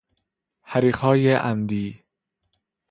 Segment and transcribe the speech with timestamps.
[0.61, 2.03] حریقهای عمدی